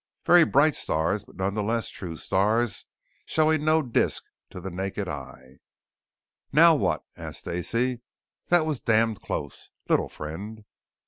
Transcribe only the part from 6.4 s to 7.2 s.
"Now what?"